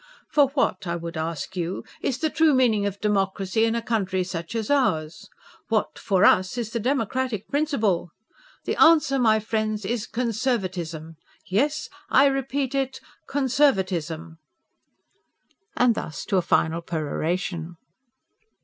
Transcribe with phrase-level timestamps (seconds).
[0.27, 4.23] "For what, I would ask you, is the true meaning of democracy in a country
[4.23, 5.29] such as ours?
[5.67, 8.09] What is, for us, the democratic principle?
[8.65, 14.39] The answer, my friends, is conservatism; yes, I repeat it conservatism!"...
[15.77, 17.75] and thus to a final peroration.